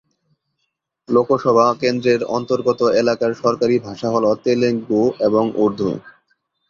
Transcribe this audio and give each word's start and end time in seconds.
লোকসভা 1.09 1.65
কেন্দ্রের 1.81 2.21
অন্তর্গত 2.37 2.79
এলাকার 3.01 3.31
সরকারি 3.43 3.75
ভাষা 3.79 4.07
হল 4.09 4.25
তেলুগু 4.43 5.03
এবং 5.27 5.43
উর্দু। 5.55 5.89